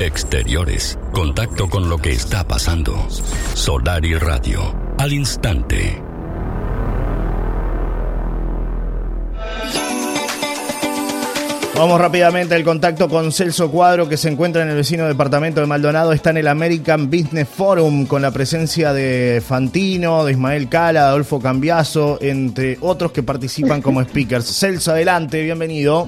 [0.00, 0.96] Exteriores.
[1.12, 3.08] Contacto con lo que está pasando.
[3.54, 4.72] Solar y Radio.
[4.96, 6.00] Al instante.
[11.74, 15.66] Vamos rápidamente al contacto con Celso Cuadro, que se encuentra en el vecino departamento de
[15.66, 16.12] Maldonado.
[16.12, 21.06] Está en el American Business Forum con la presencia de Fantino, de Ismael Cala, de
[21.08, 24.46] Adolfo Cambiaso, entre otros que participan como speakers.
[24.46, 26.06] Celso, adelante, bienvenido.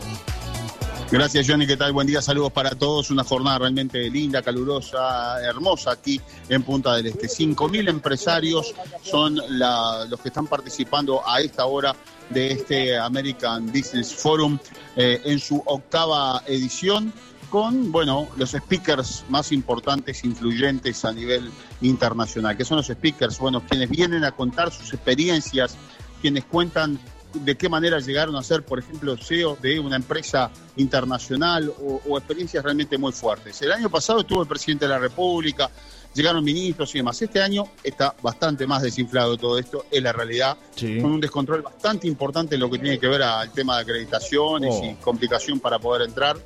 [1.13, 1.67] Gracias, Johnny.
[1.67, 1.93] ¿Qué tal?
[1.93, 3.11] Buen día, saludos para todos.
[3.11, 7.27] Una jornada realmente linda, calurosa, hermosa aquí en Punta del Este.
[7.27, 8.73] 5.000 empresarios
[9.03, 11.97] son los que están participando a esta hora
[12.29, 14.57] de este American Business Forum
[14.95, 17.12] eh, en su octava edición
[17.51, 21.51] con, bueno, los speakers más importantes, influyentes a nivel
[21.81, 22.56] internacional.
[22.56, 23.41] ¿Qué son los speakers?
[23.41, 25.77] Bueno, quienes vienen a contar sus experiencias,
[26.23, 27.01] quienes cuentan
[27.33, 32.19] de qué manera llegaron a ser, por ejemplo, CEO de una empresa internacional o, o,
[32.19, 33.61] experiencias realmente muy fuertes.
[33.62, 35.70] El año pasado estuvo el presidente de la República,
[36.14, 37.20] llegaron ministros y demás.
[37.23, 42.06] Este año está bastante más desinflado todo esto, es la realidad, con un descontrol bastante
[42.06, 44.97] importante en lo que tiene que ver al tema de acreditaciones y oh.
[45.01, 46.36] complicación para poder entrar.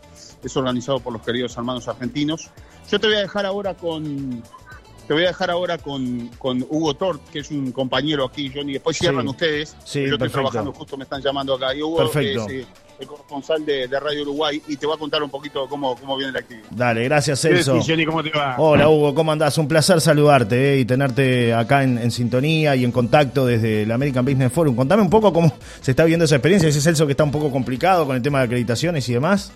[0.42, 2.50] Es organizado por los queridos hermanos argentinos.
[2.90, 4.42] Yo te voy a dejar ahora con
[5.06, 8.74] te voy a dejar ahora con, con Hugo Tort, que es un compañero aquí, Johnny.
[8.74, 9.77] Después cierran ustedes.
[9.84, 11.74] Sí, yo estoy trabajando, justo me están llamando acá.
[11.74, 12.46] Y Hugo perfecto.
[12.48, 12.66] es eh,
[13.00, 16.33] el corresponsal de, Radio Uruguay y te va a contar un poquito cómo, cómo viene
[16.33, 16.69] la actividad.
[16.70, 17.80] Dale, gracias Celso.
[17.86, 18.56] Johnny, ¿cómo te va?
[18.58, 19.58] Hola Hugo, ¿cómo andás?
[19.58, 23.92] Un placer saludarte eh, y tenerte acá en, en, sintonía y en contacto desde el
[23.92, 24.77] American Business Forum.
[24.77, 26.68] Contame un poco cómo se está viendo esa experiencia.
[26.68, 29.52] Ese Celso que está un poco complicado con el tema de acreditaciones y demás.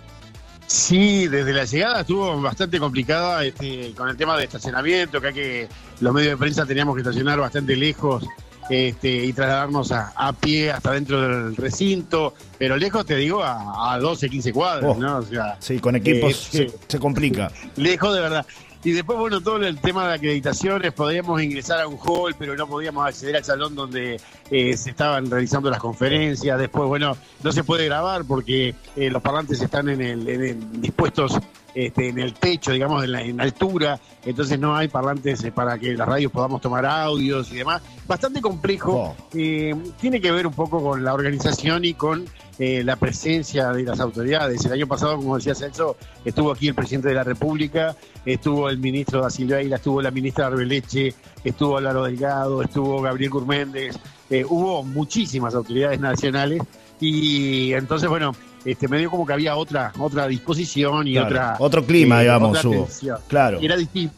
[0.69, 5.33] Sí, desde la llegada estuvo bastante complicada este, con el tema de estacionamiento, que, hay
[5.33, 5.67] que
[5.99, 8.23] los medios de prensa teníamos que estacionar bastante lejos
[8.69, 13.95] este, y trasladarnos a, a, pie hasta dentro del recinto, pero lejos te digo a,
[13.95, 15.17] a 12, 15 cuadros, Oh, ¿no?
[15.17, 17.51] O sea, Sí, con equipos eh, se, se complica.
[17.75, 18.45] lejos de verdad.
[18.83, 22.65] Y después, bueno, todo el tema de acreditaciones, podíamos ingresar a un hall, pero no
[22.65, 26.57] podíamos acceder al salón donde eh, se estaban realizando las conferencias.
[26.57, 30.81] Después, bueno, no se puede grabar porque eh, los parlantes están en el, en el-
[30.81, 31.37] dispuestos
[31.73, 33.99] este, en el techo, digamos, en, la, en altura.
[34.25, 37.81] Entonces no hay parlantes eh, para que las radios podamos tomar audios y demás.
[38.07, 38.93] Bastante complejo.
[38.93, 39.15] Oh.
[39.33, 42.25] Eh, tiene que ver un poco con la organización y con
[42.61, 44.65] eh, la presencia de las autoridades.
[44.65, 48.79] El año pasado, como decía Celso, estuvo aquí el presidente de la República, estuvo el
[48.79, 51.15] ministro da Silveira, estuvo la ministra Arbeleche,
[51.45, 53.97] estuvo Álvaro Delgado, estuvo Gabriel Gurméndez,
[54.29, 56.61] eh, hubo muchísimas autoridades nacionales
[56.99, 58.33] y entonces, bueno,
[58.65, 61.55] este, me dio como que había otra, otra disposición y Claro, otra...
[61.59, 62.87] otro clima, eh, digamos, otra Hugo.
[63.27, 63.61] Claro.
[63.61, 64.15] Y era distinto.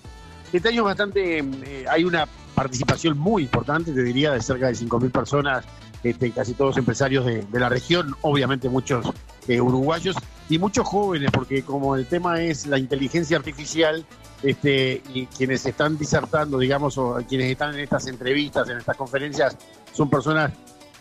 [0.51, 5.11] Este año bastante, eh, hay una participación muy importante, te diría, de cerca de 5.000
[5.11, 5.65] personas,
[6.03, 9.05] este, casi todos empresarios de, de la región, obviamente muchos
[9.47, 10.15] eh, uruguayos
[10.49, 14.05] y muchos jóvenes, porque como el tema es la inteligencia artificial,
[14.43, 19.55] este, y quienes están disertando, digamos, o quienes están en estas entrevistas, en estas conferencias,
[19.93, 20.51] son personas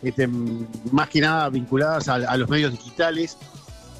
[0.02, 0.28] este,
[0.92, 3.36] más que nada vinculadas a, a los medios digitales,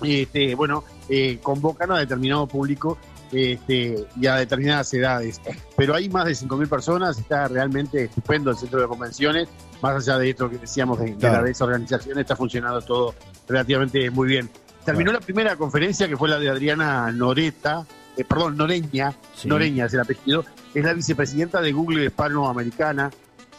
[0.02, 2.96] este, bueno, eh, convocan a determinado público
[3.32, 5.40] este, y a determinadas edades.
[5.76, 9.48] Pero hay más de 5.000 personas, está realmente estupendo el centro de convenciones,
[9.82, 11.36] más allá de esto que decíamos de, de Claro.
[11.38, 13.14] la desorganización, está funcionando todo
[13.48, 14.50] relativamente muy bien.
[14.84, 19.46] Terminó la primera conferencia, que fue la de Adriana Noreta, eh, perdón, Noreña, Sí.
[19.48, 20.44] Noreña es el apellido,
[20.74, 23.10] es la vicepresidenta de Google Hispanoamericana,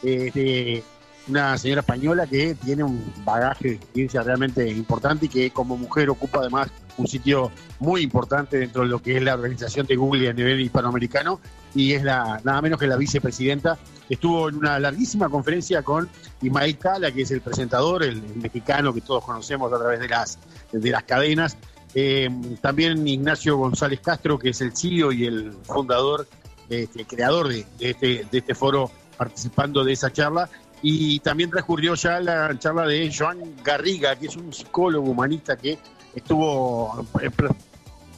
[0.03, 0.83] eh, de
[1.27, 6.09] una señora española que tiene un bagaje de experiencia realmente importante y que como mujer
[6.09, 10.29] ocupa además un sitio muy importante dentro de lo que es la organización de Google
[10.29, 11.39] a nivel hispanoamericano
[11.73, 13.77] y es la nada menos que la vicepresidenta.
[14.09, 16.09] Estuvo en una larguísima conferencia con
[16.41, 20.37] Ismael Cala, que es el presentador, el, mexicano que todos conocemos a través de las,
[20.71, 21.57] de las cadenas.
[21.93, 22.29] Eh,
[22.61, 26.27] también Ignacio González Castro, que es el CEO y el fundador,
[26.69, 30.49] este, creador de este, de este foro, participando de esa charla.
[30.81, 35.77] Y también transcurrió ya la charla de Joan Garriga, que es un psicólogo humanista que
[36.15, 37.49] estuvo eh, pre-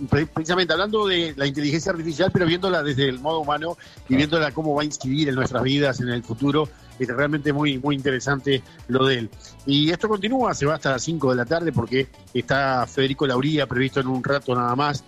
[0.10, 3.78] pre- precisamente hablando de la inteligencia artificial, pero viéndola desde el modo humano
[4.08, 6.70] y viéndola cómo va a incidir en nuestras vidas en el futuro.
[7.00, 9.30] Es realmente muy, muy interesante lo de él.
[9.66, 13.66] Y esto continúa, se va hasta las 5 de la tarde porque está Federico Lauría
[13.68, 15.04] previsto en un rato nada más,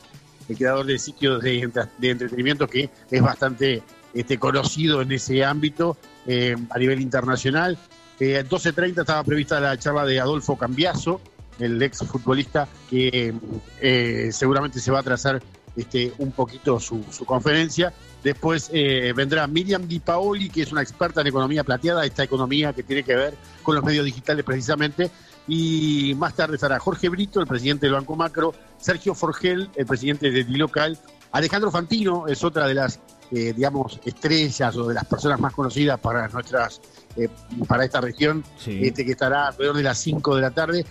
[0.49, 1.69] el creador de sitios de
[2.01, 3.81] entretenimiento que es bastante
[4.13, 7.77] este, conocido en ese ámbito eh, a nivel internacional.
[8.19, 11.21] Eh, a 12.30 estaba prevista la charla de Adolfo Cambiaso,
[11.59, 13.33] el ex futbolista, que
[13.81, 15.41] eh, seguramente se va a trazar
[15.75, 17.93] este, un poquito su, su conferencia.
[18.23, 22.73] Después eh, vendrá Miriam Di Paoli, que es una experta en economía plateada, esta economía
[22.73, 25.11] que tiene que ver con los medios digitales precisamente.
[25.47, 30.31] Y más tarde estará Jorge Brito, el presidente del Banco Macro, Sergio Forgel, el presidente
[30.31, 30.97] de Dilocal,
[31.35, 33.01] Alejandro Fantino es otra de las,
[33.31, 36.81] eh, digamos, estrellas o de las personas más conocidas para nuestras,
[37.15, 37.29] eh,
[37.67, 40.85] para esta región, este, que estará alrededor de las 5 de la tarde.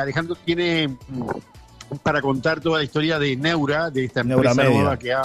[0.00, 5.12] Alejandro tiene mm, para contar toda la historia de Neura, de esta empresa nueva que
[5.12, 5.22] ha...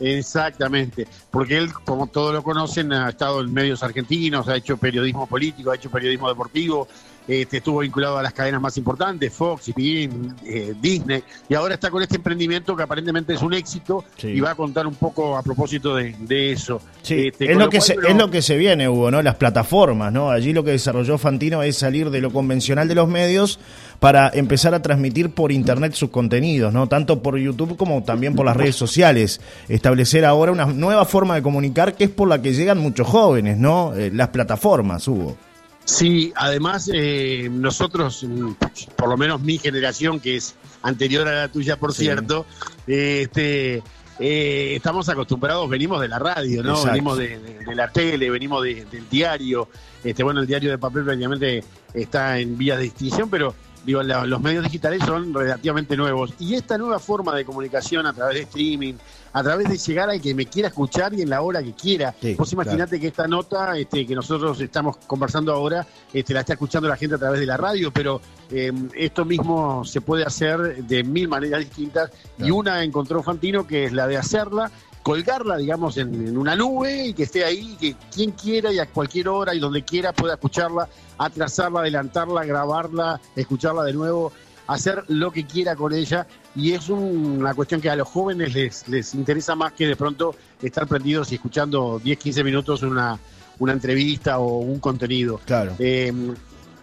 [0.00, 5.28] Exactamente, porque él, como todos lo conocen, ha estado en medios argentinos, ha hecho periodismo
[5.28, 6.88] político, ha hecho periodismo deportivo,
[7.26, 11.90] este, estuvo vinculado a las cadenas más importantes, Fox, ESPN, eh, Disney, y ahora está
[11.90, 15.42] con este emprendimiento que aparentemente es un éxito y va a contar un poco a
[15.42, 16.80] propósito de, eso.
[17.08, 19.22] Este, es, lo que se, es lo que se viene, Hugo, ¿no?
[19.22, 20.30] Las plataformas, ¿no?
[20.30, 23.60] Allí lo que desarrolló Fantino es salir de lo convencional de los medios
[24.00, 26.88] para empezar a transmitir por internet sus contenidos, ¿no?
[26.88, 29.40] Tanto por YouTube como también por las redes sociales.
[29.68, 33.58] Establecer ahora una nueva forma de comunicar que es por la que llegan muchos jóvenes,
[33.58, 33.94] ¿no?
[33.94, 35.36] Eh, las plataformas, Hugo.
[35.84, 38.52] Sí, además eh, nosotros, mm,
[38.96, 42.46] por lo menos mi generación, que es anterior a la tuya, por cierto,
[42.86, 43.82] este,
[44.18, 46.84] eh, estamos acostumbrados, venimos de la radio, ¿no?
[46.84, 49.68] Venimos de, la tele, venimos del diario.
[50.04, 54.40] Este, bueno, el diario de papel prácticamente está en vías de extinción, pero digo, los
[54.40, 56.32] medios digitales son relativamente nuevos.
[56.38, 58.94] Y esta nueva forma de comunicación a través de streaming,
[59.32, 62.14] a través de llegar al que me quiera escuchar y en la hora que quiera.
[62.36, 66.88] Vos imaginate que esta nota este, que nosotros estamos conversando ahora, este, la está escuchando
[66.88, 68.20] la gente a través de la radio, pero
[68.50, 72.10] em, esto mismo se puede hacer de mil maneras distintas.
[72.38, 74.70] Y una encontró Fantino, que es la de hacerla
[75.02, 79.28] colgarla, digamos, en, una nube y que esté ahí, que quien quiera y a cualquier
[79.28, 80.88] hora y donde quiera pueda escucharla,
[81.18, 84.32] atrasarla, adelantarla, grabarla, escucharla de nuevo,
[84.66, 86.26] hacer lo que quiera con ella.
[86.54, 90.34] Y es una cuestión que a los jóvenes les, les interesa más que de pronto
[90.60, 93.18] estar prendidos y escuchando 10, 15 minutos una,
[93.58, 95.40] una entrevista o un contenido.
[95.44, 95.74] Claro.
[95.78, 96.12] Eh,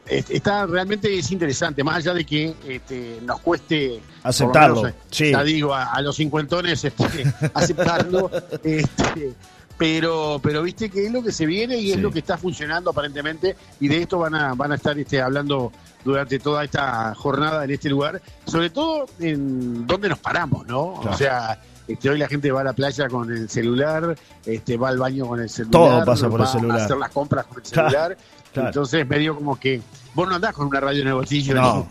[0.09, 4.91] está realmente es interesante, más allá de que este, nos cueste aceptarlo.
[5.11, 7.23] Ya digo, a, los cincuentones este,
[7.53, 8.31] aceptarlo.
[8.63, 9.35] Este,
[9.77, 12.89] pero, pero viste que es lo que se viene y es lo que está funcionando
[12.89, 15.71] aparentemente, y de esto van a, van a estar este, hablando
[16.03, 20.95] durante toda esta jornada en este lugar, sobre todo en dónde nos paramos, ¿no?
[20.95, 24.89] O sea, este, hoy la gente va a la playa con el celular, este, va
[24.89, 27.59] al baño con el celular, todo pasa por el celular, a hacer las compras con
[27.59, 28.17] el celular.
[28.53, 29.81] Entonces, medio como que
[30.13, 31.55] vos no andás con una radio en el bolsillo.
[31.55, 31.87] No,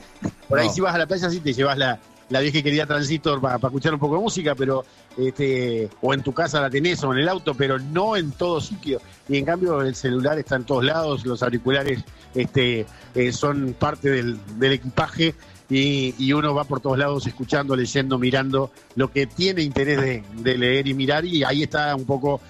[0.48, 1.98] Por ahí si vas a la playa sí te llevas la,
[2.30, 4.84] la vieja querida transistor para, escuchar un poco de música, pero
[5.16, 8.60] este, o en tu casa la tenés o en el auto, pero no en todo
[8.60, 9.00] sitio.
[9.28, 12.04] Y en cambio el celular está en todos lados, los auriculares
[12.34, 15.34] este, eh, son parte del, equipaje
[15.70, 20.58] y, uno va por todos lados escuchando, leyendo, mirando lo que tiene interés de, de
[20.58, 22.40] leer y mirar y ahí está un poco,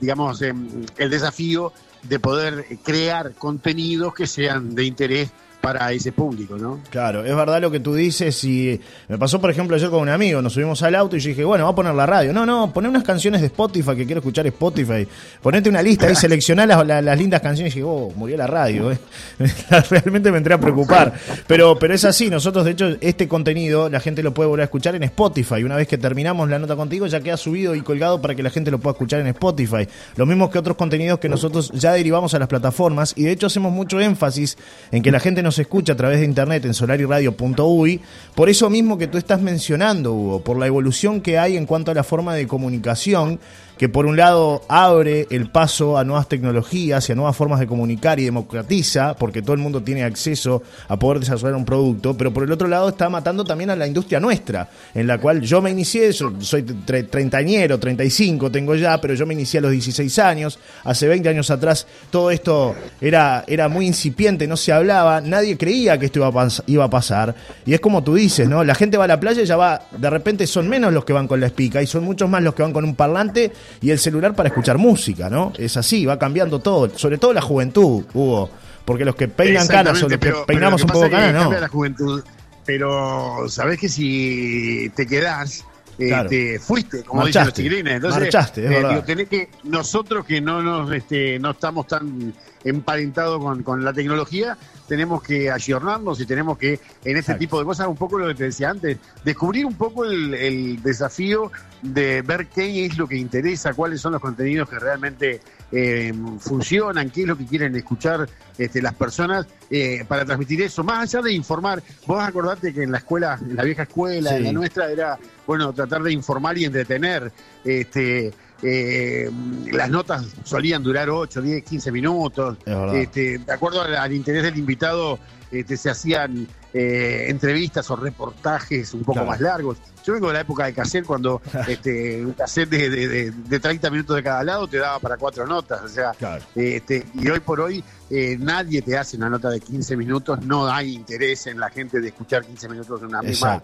[0.00, 1.72] digamos, em, el desafío
[2.08, 6.80] de poder crear contenidos que sean de interés para ese público, ¿no?
[6.90, 10.08] Claro, es verdad lo que tú dices y me pasó, por ejemplo, ayer con un
[10.08, 12.32] amigo, nos subimos al auto y yo dije, bueno, voy a poner la radio.
[12.32, 15.06] No, no, poné unas canciones de Spotify que quiero escuchar Spotify.
[15.42, 18.92] Ponete una lista y seleccioná las, lindas canciones y dije, oh, murió la radio.
[18.92, 18.98] Eh".
[19.90, 21.12] Realmente me entré a preocupar.
[21.46, 24.64] Pero, pero es así, nosotros de hecho este contenido la gente lo puede volver a
[24.64, 25.64] escuchar en Spotify.
[25.64, 28.50] Una vez que terminamos la nota contigo ya queda subido y colgado para que la
[28.50, 29.88] gente lo pueda escuchar en Spotify.
[30.16, 33.48] Lo mismo que otros contenidos que nosotros ya derivamos a las plataformas y de hecho
[33.48, 34.56] hacemos mucho énfasis
[34.92, 38.00] en que la gente nos escucha a través de internet en solariradio.uy,
[38.34, 41.90] por eso mismo que tú estás mencionando, Hugo, por la evolución que hay en cuanto
[41.90, 43.40] a la forma de comunicación
[43.78, 47.66] que por un lado abre el paso a nuevas tecnologías y a nuevas formas de
[47.66, 52.32] comunicar y democratiza, porque todo el mundo tiene acceso a poder desarrollar un producto, pero
[52.32, 55.62] por el otro lado está matando también a la industria nuestra, en la cual yo
[55.62, 60.58] me inicié, soy treintañero, 35 tengo ya, pero yo me inicié a los 16 años,
[60.82, 65.98] hace 20 años atrás todo esto era, era muy incipiente, no se hablaba, nadie creía
[65.98, 68.64] que esto iba a, iba a pasar, y es como tú dices, ¿no?
[68.64, 71.12] La gente va a la playa y ya va, de repente son menos los que
[71.12, 73.90] van con la espica y son muchos más los que van con un parlante y
[73.90, 75.52] el celular para escuchar música, ¿no?
[75.58, 78.50] Es así, va cambiando todo, sobre todo la juventud, Hugo,
[78.84, 81.52] porque los que peinan canas o los que peinamos un poco canas, no.
[81.52, 82.22] La juventud,
[82.64, 85.64] pero sabés que si te quedás,
[85.98, 87.58] este, fuiste, como dicen los.
[87.58, 92.32] Entonces, marchaste, es eh, tenés que, nosotros que no nos este, no estamos tan
[92.64, 97.64] emparentados con, con la tecnología, tenemos que ayornarnos y tenemos que, en este tipo de
[97.64, 101.52] cosas, un poco lo que te decía antes, descubrir un poco el, el desafío
[101.82, 105.40] de ver qué es lo que interesa, cuáles son los contenidos que realmente
[105.70, 110.82] eh, funcionan, qué es lo que quieren escuchar este, las personas eh, para transmitir eso,
[110.82, 111.82] más allá de informar.
[112.06, 115.72] Vos acordate que en la escuela, en la vieja escuela, en la nuestra, era, bueno,
[115.88, 117.32] tratar de informar y entretener.
[117.64, 119.30] Este, eh,
[119.72, 122.58] las notas solían durar 8, 10, 15 minutos.
[122.94, 125.18] Este, de acuerdo al, interés del invitado,
[125.50, 129.78] este, se hacían eh, entrevistas o reportajes un poco más largos.
[130.04, 134.16] Yo vengo de la época de cassette cuando este, un cassette de, de, 30 minutos
[134.16, 135.82] de cada lado te daba para cuatro notas.
[135.82, 136.12] O sea,
[136.54, 140.66] este, y hoy por hoy eh, nadie te hace una nota de 15 minutos, no
[140.66, 143.60] hay interés en la gente de escuchar 15 minutos de una misma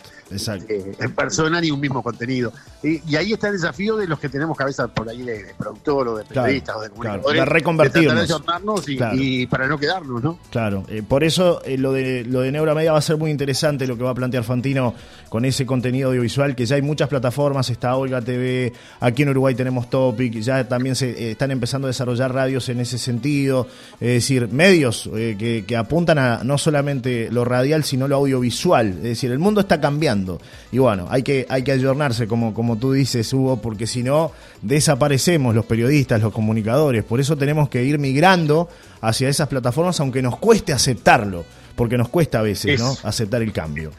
[0.68, 2.52] eh, persona ni un mismo contenido.
[2.82, 6.16] y ahí está el desafío de los que tenemos cabeza por ahí de, productor o
[6.16, 7.40] de periodistas o de comunicadores.
[7.40, 8.28] de reconvertirnos.
[8.28, 10.38] De y, para no quedarnos, ¿no?
[10.50, 14.04] Claro, por eso lo de lo de Neuromedia va a ser muy interesante lo que
[14.04, 14.94] va a plantear Fantino
[15.28, 19.54] con ese contenido audiovisual, que ya hay muchas plataformas, está Olga TV, aquí en Uruguay
[19.54, 23.66] tenemos Topic, ya también se eh, están empezando a desarrollar radios en ese sentido,
[24.00, 29.02] es decir, medios eh, que, apuntan a no solamente lo radial, sino lo audiovisual, es
[29.02, 30.40] decir, el mundo está cambiando.
[30.70, 34.30] Y bueno, hay que, hay que ayornarse, como, como tú dices, Hugo, porque si no,
[34.62, 38.68] desaparecemos los periodistas, los comunicadores, por eso tenemos que ir migrando
[39.00, 41.44] hacia esas plataformas, aunque nos cueste aceptarlo
[41.76, 42.96] porque nos cuesta a veces, ¿no?
[43.02, 43.90] Aceptar el cambio.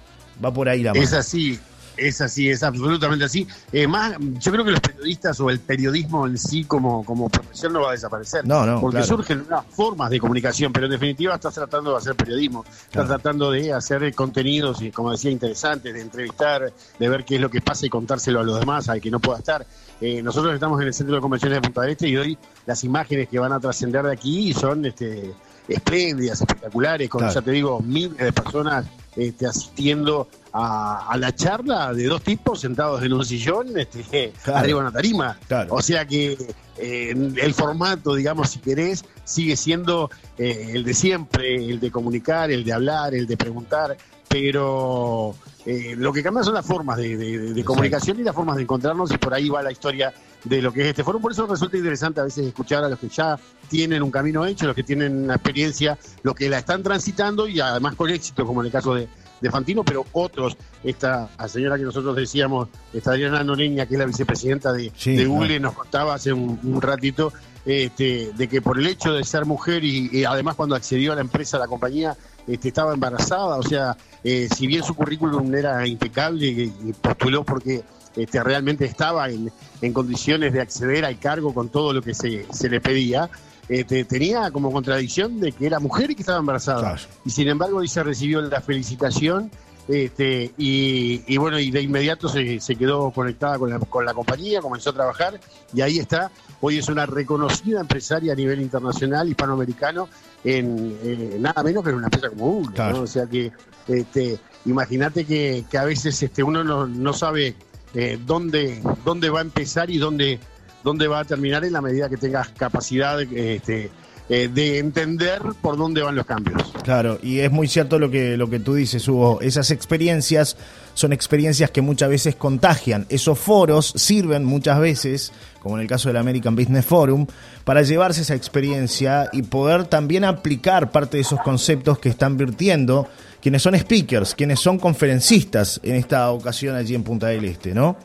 [0.44, 1.04] Va por ahí la mano.
[1.04, 1.60] Es así.
[1.98, 3.48] Es así, es absolutamente así.
[3.72, 7.74] Eh, más, yo creo que los periodistas o el periodismo en sí como, como profesión
[7.74, 8.46] no va a desaparecer.
[8.46, 8.82] No, no.
[8.82, 12.66] Porque surgen nuevas formas de comunicación, pero en definitiva estás tratando de hacer periodismo.
[12.68, 17.42] Estás tratando de hacer contenidos, y como decía, interesantes, de entrevistar, de ver qué es
[17.42, 19.66] lo que pasa y contárselo a los demás, al que no pueda estar.
[20.02, 22.84] Eh, nosotros estamos en el Centro de Convenciones de Punta del Este y hoy las
[22.84, 25.34] imágenes que van a trascender de aquí son este,
[25.68, 32.06] espléndidas, espectaculares, con, ya te digo, miles de personas este, asistiendo a, la charla de
[32.06, 35.38] dos tipos sentados en un sillón este, arriba de una tarima.
[35.70, 36.38] O sea que
[36.78, 42.52] eh, el formato, digamos, si querés, sigue siendo eh, el de siempre, el de comunicar,
[42.52, 43.98] el de hablar, el de preguntar,
[44.42, 45.34] pero
[45.66, 49.18] eh, lo que cambia son las formas de, comunicación y las formas de encontrarnos y
[49.18, 50.14] por ahí va la historia
[50.44, 51.22] de lo que es este foro.
[51.22, 53.40] Por eso resulta interesante a veces escuchar a los que ya
[53.70, 57.62] tienen un camino hecho, los que tienen una experiencia, los que la están transitando y
[57.62, 59.08] además con éxito, como en el caso de,
[59.52, 64.74] Fantino, pero otros, esta señora que nosotros decíamos, esta Adriana Noreña, que es la vicepresidenta
[64.74, 64.92] de,
[65.28, 67.32] Google, nos contaba hace un, ratito
[67.64, 71.22] este, de que por el hecho de ser mujer y, además cuando accedió a la
[71.22, 75.86] empresa, a la compañía, este, estaba embarazada, o sea, eh, si bien su currículum era
[75.88, 77.84] impecable y postuló porque
[78.16, 79.52] este, realmente estaba en,
[79.94, 83.30] condiciones de acceder al cargo con todo lo que se, le pedía,
[83.70, 86.98] este, tenía como contradicción de que era mujer y que estaba embarazada.
[87.24, 89.52] Y sin embargo, ahí se recibió la felicitación
[89.88, 94.90] este, y, bueno, y de inmediato se, quedó conectada con la, con la compañía, comenzó
[94.90, 95.40] a trabajar
[95.74, 96.32] y ahí está.
[96.62, 100.10] Hoy es una reconocida empresaria a nivel internacional, hispanoamericano,
[100.44, 102.94] en eh, nada menos que en una empresa como Google.
[102.94, 103.52] O sea que
[103.88, 107.56] este, imagínate que, a veces este, uno no, no sabe
[107.94, 110.40] eh, dónde, dónde va a empezar y dónde,
[110.84, 113.92] dónde va a terminar en la medida que tengas capacidad este,
[114.28, 116.74] eh, de entender por dónde van los cambios.
[116.84, 119.40] Claro, y es muy cierto lo que, lo que tú dices, Hugo.
[119.42, 120.58] Esas experiencias
[120.96, 123.06] son experiencias que muchas veces contagian.
[123.10, 127.28] Esos foros sirven muchas veces, como en el caso del American Business Forum,
[127.66, 133.08] para llevarse esa experiencia y poder también aplicar parte de esos conceptos que están virtiendo
[133.42, 137.96] quienes son speakers, quienes son conferencistas en esta ocasión allí en Punta del Este, ¿no?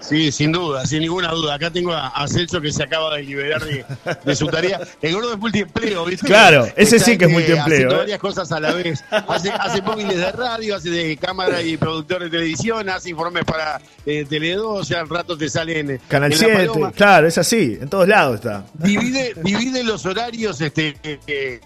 [0.00, 1.54] Sí, sin duda, sin ninguna duda.
[1.54, 4.80] Acá tengo a, Celso que se acaba de liberar de, su tarea.
[5.02, 6.26] El gordo es multiempleo, ¿viste?
[6.26, 7.88] Claro, ese sí que es multiempleo.
[7.88, 7.98] Hace ¿eh?
[7.98, 9.04] varias cosas a la vez.
[9.10, 13.80] Hace, hace móviles de radio, hace de cámara y productor de televisión, hace informes para
[14.06, 16.00] eh, Tele2, o sea, al rato te salen.
[16.08, 18.64] Canal 7, claro, es así, en todos lados está.
[18.74, 21.60] Divide, divide los horarios este, eh,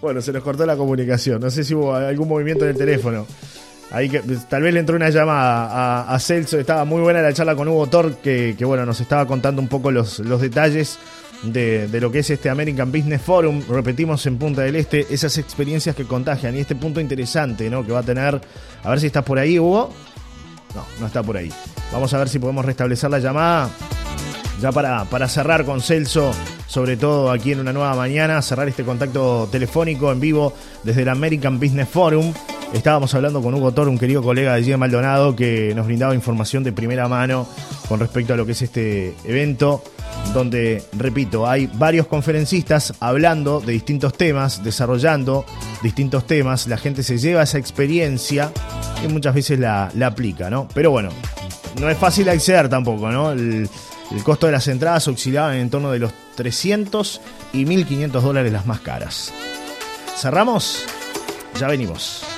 [0.00, 1.40] bueno, se nos cortó la comunicación.
[1.40, 3.26] No sé si hubo algún movimiento en el teléfono.
[3.90, 6.58] Ahí que, tal vez le entró una llamada a, Celso.
[6.58, 9.90] Estaba muy buena la charla con Hugo Thor, que, bueno, nos estaba contando un poco
[9.90, 10.98] los, los detalles
[11.42, 13.62] de, lo que es este American Business Forum.
[13.68, 16.56] Repetimos en Punta del Este, esas experiencias que contagian.
[16.56, 17.86] Y este punto interesante, ¿no?
[17.86, 18.40] Que va a tener.
[18.82, 19.92] A ver si estás por ahí, Hugo.
[20.74, 21.52] No, no está por ahí.
[21.92, 23.70] Vamos a ver si podemos restablecer la llamada.
[24.60, 26.32] Ya para, para cerrar con Celso
[26.66, 30.52] sobre todo aquí en una nueva mañana, cerrar este contacto telefónico en vivo
[30.82, 32.32] desde el American Business Forum.
[32.72, 34.76] Estábamos hablando con Hugo Toro, un querido colega de G.
[34.76, 37.46] Maldonado, que nos brindaba información de primera mano
[37.88, 39.82] con respecto a lo que es este evento,
[40.34, 45.46] donde, repito, hay varios conferencistas hablando de distintos temas, desarrollando
[45.82, 48.52] distintos temas, la gente se lleva esa experiencia
[49.04, 50.68] y muchas veces la, aplica, ¿no?
[50.74, 51.10] Pero bueno,
[51.80, 53.30] no es fácil acceder tampoco, ¿no?
[53.30, 53.70] El,
[54.10, 57.20] el costo de las entradas oscilaba en torno de los 300
[57.52, 59.32] y 1500 dólares las más caras.
[60.16, 60.84] ¿Cerramos?
[61.58, 62.35] Ya venimos.